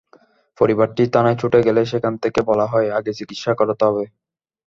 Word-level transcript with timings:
পরিবারটি 0.57 1.03
থানায় 1.13 1.37
ছুটে 1.41 1.59
গেলে 1.67 1.81
সেখান 1.91 2.13
থেকে 2.23 2.39
বলা 2.49 2.65
হয়, 2.71 2.87
আগে 2.97 3.11
চিকিৎসা 3.19 3.51
করাতে 3.59 3.83
হবে। 3.89 4.03